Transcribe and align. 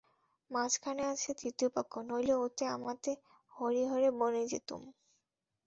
মাঝখানে 0.51 1.03
আছে 1.05 1.29
তৃতীয় 1.39 1.69
পক্ষ, 1.69 1.93
নইলে 2.09 2.35
ওতে 2.37 2.63
আমাতে 2.75 3.11
হরিহর 3.53 4.03
বনে 4.19 4.43
যেতুম। 4.51 4.81